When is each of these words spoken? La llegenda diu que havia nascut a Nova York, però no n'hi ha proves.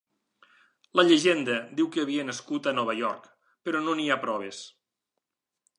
La 0.99 1.03
llegenda 1.09 1.57
diu 1.81 1.89
que 1.97 2.03
havia 2.07 2.25
nascut 2.31 2.71
a 2.71 2.75
Nova 2.79 2.97
York, 3.03 3.29
però 3.69 3.87
no 3.87 3.97
n'hi 4.01 4.11
ha 4.11 4.19
proves. 4.27 4.65